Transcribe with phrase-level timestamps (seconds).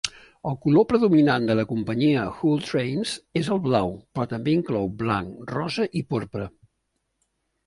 [0.51, 3.13] El color predominant de la companyia Hull Trains
[3.43, 6.51] es el blau, però també inclou blanc, rosa i porpra.